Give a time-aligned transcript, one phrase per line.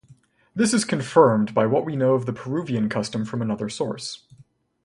[0.55, 4.25] This is confirmed by what we know of the Peruvian custom from another source.